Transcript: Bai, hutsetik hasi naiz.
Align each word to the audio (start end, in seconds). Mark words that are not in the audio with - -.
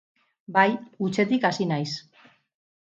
Bai, 0.55 0.71
hutsetik 1.09 1.47
hasi 1.51 1.69
naiz. 1.75 1.89